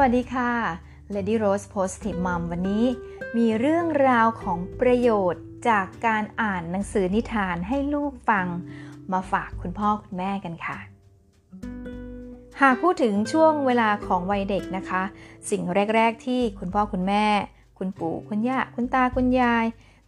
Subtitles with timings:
[0.00, 0.52] วัสดีค่ะ
[1.14, 2.84] Lady Rose Positive Mom วันนี้
[3.36, 8.46] มีเรื่องราวของประโยชน์จากการอ่านหนังสือนิทานให้ลูกฟัง
[9.12, 10.78] มาฝากคุณพ่อคุณแม่กันค่ะ
[12.60, 15.02] หากพูดถึงช่วงเวลาของวัยเด็กนะคะ
[15.50, 15.62] สิ่ง
[15.94, 17.26] แรก ๆ ที่คุณพ่อคุณแม่
[17.78, 19.66] คุณปู่คุณย่าคุณตาคุณยาย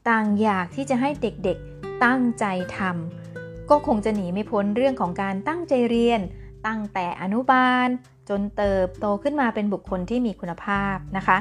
[0.08, 2.44] ต่างอยากที่จะให้เด็กๆตั้งใจ
[2.76, 6.20] ทำก็คงจะหนีไม่พ้นเรื่องของการตั้งใจเรียน
[6.66, 7.88] ตั้งแต่อนุบาล
[8.30, 11.38] จนเติบโตขึ้นมาเป็นบุคคลที่มีคุณภาพนะคะ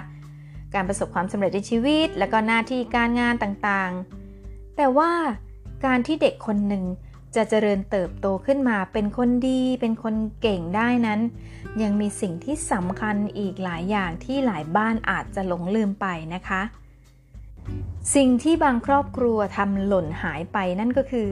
[0.74, 5.12] การประสบความสำเร็จในชีวิต และก็หน้าที่การงานต่างๆ แต่ว่า
[5.86, 6.84] การที่เด็กคนหนึ่ง
[7.36, 11.20] จะเจริญเติบโตขึ้นมาเป็นคนดี เป็นคนเก่งได้นั้น
[11.82, 16.62] ยังมีสิ่งที่สำคัญอีกหลายอย่างที่หลายบ้านอาจจะหลงลืมไปนะคะ
[18.16, 21.30] สิ่งที่บางครอบครัวทำหล่นหายไปนั่นก็คือ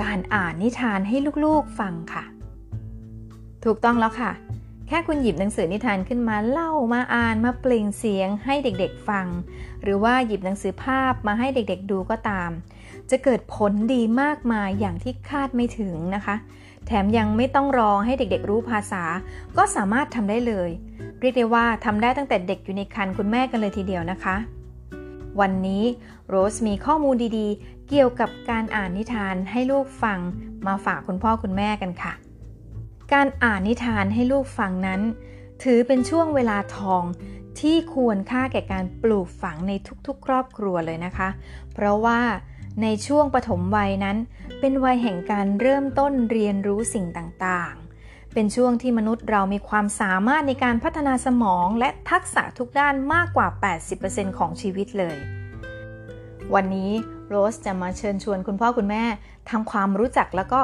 [0.00, 2.24] การอ่านนิทานให้ลูกๆฟังค่ะ
[3.64, 4.30] ถูกต้องแล้วค่ะ
[4.88, 9.26] แค่คุณหยิบหนังสือนิทานขึ้นมาเล่ามาอ่านมาเปล่งเสียงให้เด็กๆฟัง
[9.82, 12.50] หรือว่าหยิบหนังสือภาพมาให้เด็กๆดูก็ตาม
[13.10, 16.36] จะเกิดผลดีมากมายอย่างที่คาดไม่ถึงนะคะ
[16.86, 19.02] แถมยังไม่ต้องรอให้เด็กๆรู้ภาษา
[19.56, 20.70] ก็สามารถทำได้เลย
[21.20, 24.36] เรียกได้ว่าทำได้ตั้งแต่เด็กอยู่ในครรภ์คุณแม่กันเลยทีเดียวนะคะ
[25.40, 25.84] วันนี้
[26.28, 30.18] โรสมีข้อมูลดีๆ เกี่ยวกับการอ่านนิทานให้ลูกฟัง
[30.66, 32.25] มาฝากคุณพ่อคุณแม่กันค่ะ
[33.12, 35.00] การอ่านนิทานให้ลูกฟังนั้น
[35.62, 37.02] ถือเป็นช่วงเวลาทอง
[37.60, 39.72] ที่ควรค่าแก่การปลูกฝังใน
[40.06, 41.28] ทุกๆ ครอบครัวเลยนะคะ
[41.74, 42.20] เพราะว่า
[42.82, 44.16] ในช่วงปฐมวัยนั้น
[44.60, 53.48] เป็นวัยแห่งการเริ่มต้นเรียนรู้สิ่งต่างๆ เป็นช่วงที่มนุษย์เรามีความสามารถในการพัฒนาสมองและทักษะทุกด้านมากกว่า
[53.92, 55.18] 80%ของชีวิตเลย
[56.54, 56.90] วันนี้
[57.28, 59.04] โรสจะมาเชิญชวนคุณพ่อคุณแม่
[59.50, 60.60] ทำความรู้จักแล้วก็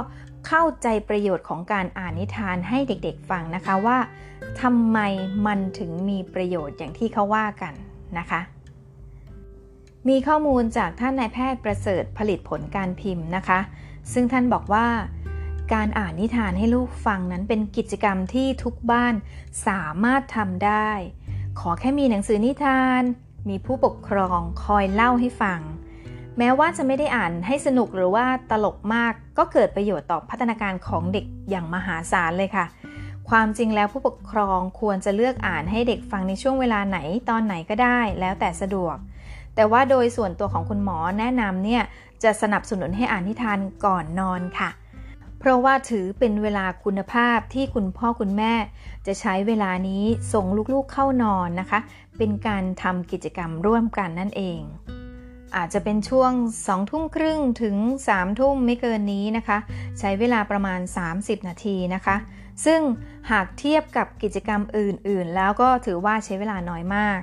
[0.46, 3.98] เข้าใจประโยชน์ของการอ่านนิทานให้เด็กๆฟังนะคะว่า
[4.62, 4.98] ทำไม
[5.46, 7.74] มันถึงมีประโยชน์อย่างที่เขาว่ากัน
[8.18, 8.40] นะคะ
[10.08, 13.60] มีข้อมูลจากท่านนายแพทย์ประเสริฐผลิตผลการพิมพ์นะคะ
[14.12, 14.86] ซึ่งท่านบอกว่า
[15.74, 19.14] การอ่านนิทานให้ลูกฟังนั้นเป็นกิจกรรมที่ทุกบ้าน
[19.66, 20.90] สามารถทำได้
[21.60, 23.02] ขอแค่มีหนังสือนิทาน
[23.48, 25.60] มีผู้ปกครองคอยเล่าให้ฟัง
[26.38, 32.66] แม้ว่าจะไม่ได้อ่านให้สนุกหรือว่าตลกมาก ก็เกิดประโยชน์ต่อพัฒนาการของเด็กอย่างมหาศาลเลยค่ะ
[33.30, 36.98] ความจริงแล้วผู้ปกครองควรจะเลือกอ่านให้เด็กฟังในช่วงเวลาไหน
[37.28, 38.96] ตอนไหนก็ได้ แล้วแต่สะดวก
[39.54, 41.82] แต่ว่าโดยส่วนตัวของคุณหมอแนะนำเนี่ย
[42.22, 44.70] จะสนับสนุนให้อ่านนิทานก่อนนอนค่ะ
[45.38, 48.54] เพราะว่าถือเป็นเวลาคุณภาพที่คุณพ่อคุณแม่
[49.06, 51.80] จะใช้เวลานี้ส่งลูกๆเข้านอนนะคะ
[52.18, 54.60] เป็นการทำกิจกรรมร่วมกันนั่นเอง
[55.56, 56.32] อาจจะเป็นช่วง
[56.66, 57.76] 2ทุ่มครึ่งถึง
[58.08, 59.58] 3ทุ่มไม่เกินนี้นะคะ
[59.98, 60.80] ใช้เวลาประมาณ
[61.14, 62.16] 30 นาทีนะคะ
[62.64, 62.80] ซึ่ง
[63.30, 67.20] หากเทียบกับกิจกรรมอื่น ๆ แล้วก็ถือว่าใช้เวลาน้อยมาก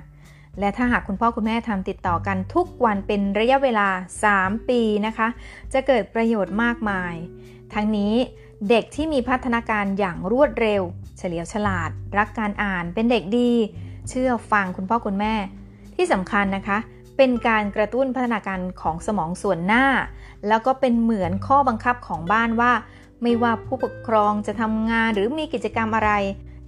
[0.59, 3.87] และถ้าหากคุณพ่อคุณแม่ทำติดต่อกันทุกวันเป็นระยะเวลา
[4.29, 5.27] 3 ปีนะคะ
[5.73, 7.15] จะเกิดประโยชน์มากมาย
[7.73, 8.13] ทั้งนี้
[8.69, 10.81] เด็กที่มีพัฒนาการอย่างรวดเร็ว
[11.17, 13.51] เฉลียวฉลาด รักการอ่านเป็นเด็กดี
[14.09, 15.33] เชื่อฟังคุณพ่อคุณแม่
[15.95, 16.77] ที่สำคัญนะคะ
[17.19, 19.85] เป็นการกระตุ้นพัฒนาการของสมองส่วนหน้า
[20.47, 22.71] แล้วก็เป็นเหมือนข้อบังคับของบ้านว่า
[23.21, 26.11] ไม่ว่าผู้ปกครองจะทำงานหรือมีกิจกรรมอะไร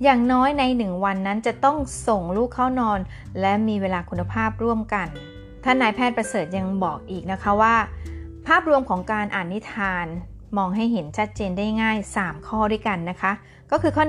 [0.04, 3.00] อย่างน้อยในหนึ่งวันนั้นจะต้องส่งลูกเข้านอน
[3.40, 5.08] และมีเวลาคุณภาพร่วมกัน
[5.64, 7.76] ท่านนายแพทย์ประเสริฐยังบอกอีกนะคะว่า
[8.48, 10.06] ภาพรวมของการอ่านนิทาน
[10.58, 13.32] มองให้เห็นชัดเจนได้ง่าย 3 ข้อด้วยกันนะคะ
[13.72, 14.06] ก็คือข้อ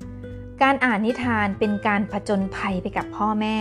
[0.00, 3.58] 1 การอ่านนิทานเป็นการผจญภัยไปกับพ่อแม่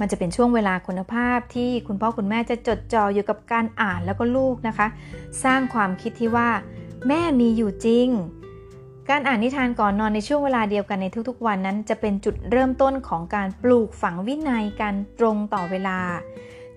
[0.00, 4.86] มันจะเป็นช่วงเวลาคุณภาพที่คุณพ่อคุณแม่จะจดจ่ออยู่กับการอ่านแล้วก็ลูกนะคะ
[5.44, 6.48] สร้างความคิดที่ว่า
[7.08, 8.08] แม่มีอยู่จริง
[9.10, 15.98] การอ่านนิทานก่อนนอนในช่วงเวลาเดียวกันในทุกๆวันนั้น จะเป็นจุดเริ่มต้นของการปลูกฝังวินัยการตรงต่อเวลา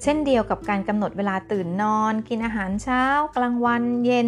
[0.02, 3.04] เช่นเดียวกับการกำหนดเวลาตื่นนอน กินอาหารเช้า
[3.36, 4.28] กลางวันเย็น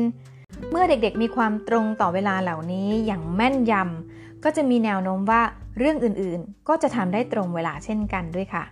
[0.69, 5.41] เมื่อเด็กๆ มีความตรงต่อเวลาเหล่านี้อย่างแม่นยำก็จะมีแนวโน้มว่า
[5.77, 8.63] เรื่องอื่นๆ ก็จะทำได้ตรงเวลาเช่นกันด้วยค่ะ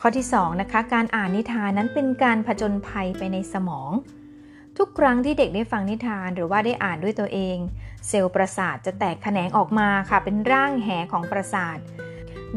[0.00, 3.90] ข้อที่ 2 นะคะ การอ่านนิทานนั้นเป็นการผจญภัยไปในสมอง
[4.78, 7.56] ทุกครั้งที่เด็กได้ฟังนิทานหรือว่าได้อ่านด้วยตัวเอง
[8.08, 11.78] เซลล์ประสาทจะแตกแขนงออกมาค่ะ เป็นร่างแหของประสาท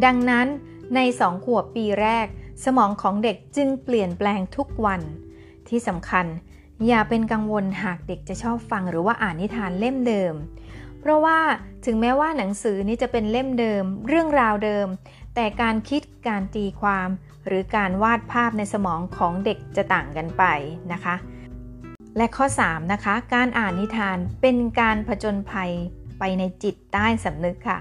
[0.05, 0.47] ดังนั้น
[0.95, 2.27] ใน2ขวบปีแรก
[2.65, 5.01] สมองของเด็กจึงเปลี่ยนแปลงทุกวัน
[5.69, 6.25] ที่สำคัญ
[6.87, 10.33] อย่าเป็นกังวลหากเด็กจะชอบฟังหรือว่าอ่านนิทานเล่มเดิม
[10.99, 11.39] เพราะว่า
[11.85, 14.87] ถึงแม้ว่าหนังสือนี้จะเป็นเล่มเดิม เรื่องราวเดิม
[15.35, 17.09] แต่การคิดการตีความ
[17.47, 20.43] หรือการวาดภาพในสมองของเด็กจะต่างกันไป
[20.93, 21.15] นะคะ
[22.17, 25.71] และข้อ 3 นะคะ การอ่านนิทานเป็นการผจญภัย
[26.19, 27.79] ไปในจิตใต้สำนึกค่ะ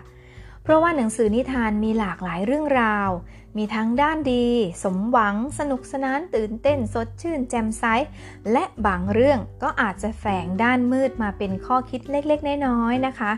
[0.63, 3.11] เพราะว่าหนังสือนิทานมีหลากหลายเรื่องราว
[3.57, 4.47] มีทั้งด้านดี
[4.85, 7.85] สมหวัง สนุกสนานตื่นเต้นสดชื่น แจ่มใส
[8.53, 13.33] และบางเรื่องก็อาจจะแฝงด้านมืดมาเป็นข้อคิดเล็กๆ น้อยๆนะคะ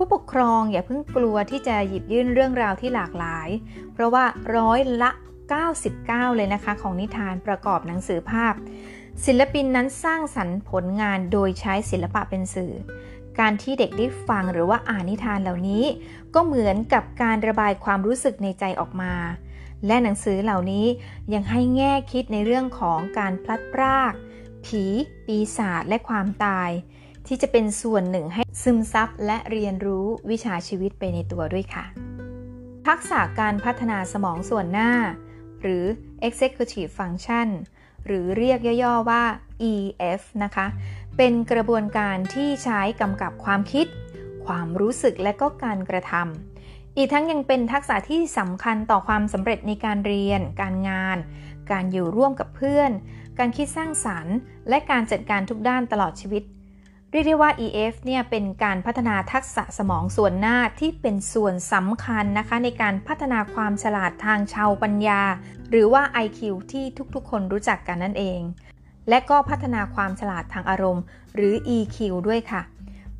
[0.00, 3.48] ผู้ปกครองอย่าเพิ่งกลัวที่จะหยิบยื่นเรื่องราวที่หลากหลาย
[3.92, 4.24] เพราะว่า
[4.56, 5.10] ร้อยละ
[5.72, 8.54] 99 เลยนะคะ ของนิทานประกอบหนังสือภาพ
[9.24, 12.72] ศิลปินนั้นสร้างสรรค์ผลงานโดยใช้ศิลปะเป็นสื่อ
[13.38, 15.84] การที่เด็กได้ฟังหรือว่าอ่านนิทานเหล่านี้
[16.34, 19.14] ก็เหมือนกับการระบายความรู้สึกในใจออกมา
[19.86, 20.86] และหนังสือเหล่านี้
[21.34, 24.12] ยังให้แง่คิดในเรื่องของการพลัดพราก
[24.66, 24.84] ผี
[25.26, 26.70] ปีศาจและความตาย
[27.28, 31.84] ที่จะเป็นส่วนหนึ่งให้ซึมซับและเรียนรู้วิชาชีวิตไปในตัวด้วยค่ะ
[32.86, 34.92] ทักษะการพัฒนาสมองส่วนหน้า
[35.60, 35.84] หรือ
[36.28, 37.48] executive function
[38.06, 39.24] หรือเรียกย่อๆว่า
[39.70, 40.66] EF นะคะ
[41.16, 43.86] เป็นกระบวนการที่ใช้กำกับความคิด
[44.46, 51.18] ความรู้สึกและก็การกระทำ อีกทั้งยังเป็นทักษะที่สำคัญต่อความสำเร็จในการเรียน การงาน
[51.70, 52.90] การอยู่ร่วมกับเพื่อน
[53.38, 54.36] การคิดสร้างสารรค์
[54.68, 56.44] และการจัดการทุกด้านตลอดชีวิต
[57.12, 65.22] เรียกได้ว่า EF เนี่ยเป็นการพัฒนาทักษะสมองส่วนหน้าที่เป็นส่วนสำคัญนะคะ ในการพัฒนาความฉลาดทางชาวปัญญา
[65.70, 66.40] หรือว่า IQ
[66.72, 66.84] ที่
[67.14, 68.40] ทุกๆ คนรู้จักกันนั่นเอง
[69.08, 72.62] และก็พัฒนาความฉลาดทางอารมณ์ หรือ EQ ด้วยค่ะ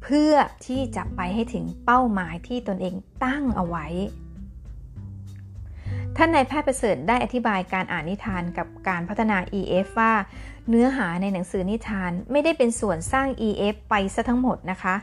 [0.03, 0.33] เพื่อ
[0.67, 2.95] ที่จะไปให้ถึงเป้าหมายที่ตนเอง
[3.25, 3.87] ตั้งเอาไว้
[6.21, 10.13] ท่านนายแพทย์ประเสริฐได้อธิบายการอ่านนิทานกับการพัฒนา EF ว่า
[10.69, 14.95] เนื้อหาในหนังสือนิทานไม่ได้เป็นส่วนสร้าง EF ไปซะทั้งหมดนะคะ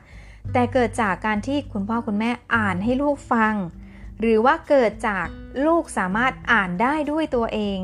[0.54, 3.54] แต่เกิดจากการที่คุณพ่อคุณแม่อ่านให้ลูกฟัง
[4.20, 5.26] หรือว่าเกิดจาก
[5.66, 7.78] ลูกสามารถอ่านได้ด้วยตัวเอง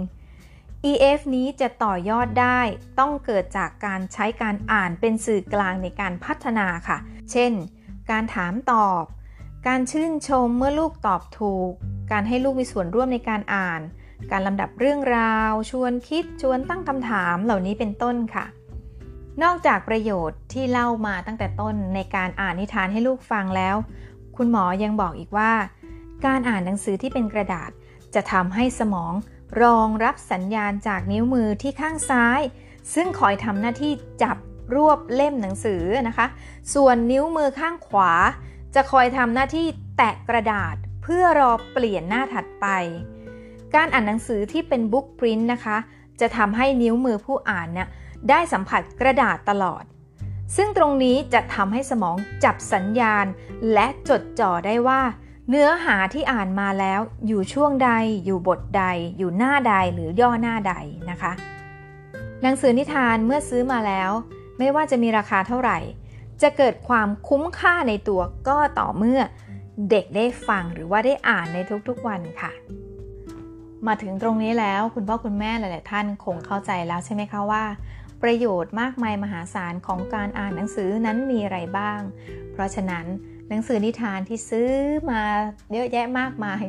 [0.92, 2.60] EF นี้จะต่อยอดได้
[3.00, 6.98] ต้องเกิดจากการใช้การอ่านเป็นสื่อกลางในการพัฒนาค่ะ
[7.32, 7.52] เช่น
[8.12, 9.04] การถามตอบ
[9.68, 11.74] การชื่นชมเมื่อลูกตอบถูก
[12.12, 13.82] การให้ลูกมีส่วนร่วมในการอ่าน
[14.32, 18.46] การลำดับเรื่องราว ชวนคิด ชวนตั้งคำถามเหล่านี้เป็นต้นค่ะ
[19.44, 23.76] นอกจากประโยชน์ที่เล่ามาตั้งแต่ต้นในการอ่านนิทานให้ลูกฟังแล้ว
[24.38, 25.54] คุณหมอยังบอกอีกว่า
[26.26, 27.72] การอ่านหนังสือที่เป็นกระดาษ
[28.16, 29.14] จะทำให้สมอง
[29.62, 32.42] รองรับสัญญาณจากนิ้วมือที่ข้างซ้าย
[32.94, 33.92] ซึ่งคอยทำหน้าที่
[34.24, 34.38] จับ
[34.76, 36.28] รวบเล่มหนังสือนะคะ
[36.74, 38.12] ส่วนนิ้วมือข้างขวา
[38.76, 39.66] จะคอยทำหน้าที่
[39.98, 42.68] แตะกระดาษ เพื่อรอเปลี่ยนหน้าถัดไป
[43.76, 45.78] การอ่านหนังสือที่เป็นบุ๊กปรินต์นะคะ
[46.22, 47.88] จะทำให้นิ้วมือผู้อ่านเนี่ย
[48.30, 49.84] ได้สัมผัสกระดาษตลอด
[50.56, 53.26] ซึ่งตรงนี้จะทำให้สมองจับสัญญาณ
[53.74, 55.02] และจดจ่อได้ว่า
[55.50, 57.92] เนื้อหาที่อ่านมาแล้ว อยู่ช่วงใด
[58.26, 58.84] อยู่บทใด
[59.18, 60.74] อยู่หน้าใดหรือย่อหน้าใด
[61.10, 61.32] นะคะ
[62.42, 64.12] หนังสือนิทานเมื่อซื้อมาแล้ว
[64.58, 65.78] ไม่ว่าจะมีราคาเท่าไหร่
[66.42, 69.22] จะเกิดความคุ้มค่าในตัวก็ต่อเมื่อ
[69.90, 71.58] เด็กได้ฟังหรือว่าได้อ่านใน
[71.88, 72.52] ทุกๆวันค่ะ
[73.88, 77.64] มาถึงตรงนี้แล้วคุณพ่อคุณแม่หลาย ๆ ท่านคงเข้าใจแล้วใช่ไหมคะว่า
[78.24, 82.00] ประโยชน์มากมายมหาศาลของการอ่านหนังสือนั้นมีอะไรบ้าง
[82.52, 83.06] เพราะฉะนั้น
[83.50, 84.70] หนังสือนิทานที่ซื้อ
[85.12, 85.22] มา
[85.74, 86.64] เยอะแยะมากมาย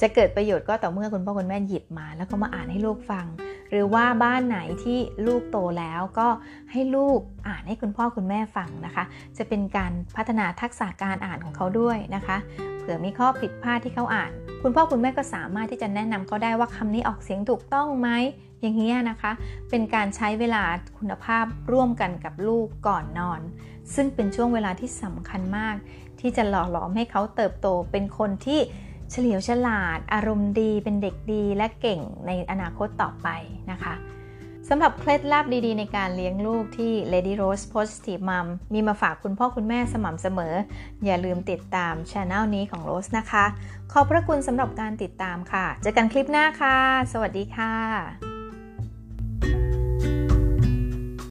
[0.00, 3.26] จะเกิดประโยชน์ก็ต่อเมื่อคุณพ่อคุณแม่หยิบมา แล้วก็มาอ่านให้ลูกฟัง
[3.72, 6.28] หรือว่าบ้านไหนที่ลูกโตแล้วก็
[6.72, 9.04] ให้ลูกอ่านให้คุณพ่อคุณแม่ฟังนะคะ
[9.38, 12.36] จะเป็นการพัฒนาทักษะการอ่านของเขาด้วยนะคะ
[12.78, 14.30] เผื่อมีข้อผิดพลาดที่เขาอ่าน
[14.62, 18.08] คุณพ่อคุณแม่ก็สามารถที่จะแนะนำเขาได้ว่าคำนี้ออกเสียงถูกต้องไหม
[18.60, 19.32] อย่างนี้นะคะ
[19.70, 20.62] เป็นการใช้เวลา
[20.98, 23.40] คุณภาพร่วมกันกับลูกก่อนนอน
[23.94, 25.76] ซึ่งเป็นช่วงเวลาที่สำคัญมาก
[26.20, 28.60] ที่จะหล่อหลอมให้เขาเติบโตเป็นคนที่
[29.12, 33.28] เฉลียวฉลาด อารมณ์ดีเป็นเด็กดีและเก่งในอนาคตต่อไป
[33.70, 33.94] นะคะ
[34.68, 40.54] สำหรับเคล็ดลับดีๆ ในการเลี้ยงลูกที่ Lady Rose Positive Mom มีมาฝากคุณพ่อคุณแม่สม่ำเสมอ
[41.04, 43.44] อย่าลืมติดตามช anel นี้ของ Rose นะคะ
[43.92, 46.78] ขอบพระคุณสำหรับการติดตามค่ะ เจอกันคลิปหน้าค่ะ
[47.12, 48.31] สวัสดีค่ะ